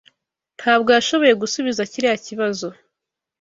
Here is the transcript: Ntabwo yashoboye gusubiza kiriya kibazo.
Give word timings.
Ntabwo 0.59 0.89
yashoboye 0.97 1.33
gusubiza 1.41 1.87
kiriya 1.91 2.17
kibazo. 2.25 2.67